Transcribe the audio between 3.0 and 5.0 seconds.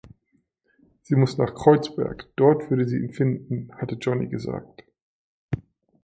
finden, hatte Johnnie gesagt.